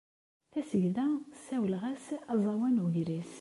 Tasegda 0.51 1.05
ssawaleɣ-as 1.33 2.07
aẓawan 2.33 2.81
ugris. 2.85 3.29